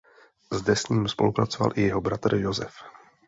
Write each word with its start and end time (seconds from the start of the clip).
Zde 0.51 0.75
s 0.75 0.87
ním 0.87 1.07
spolupracoval 1.07 1.71
i 1.75 1.81
jeho 1.81 2.01
bratr 2.01 2.35
Josef. 2.35 2.73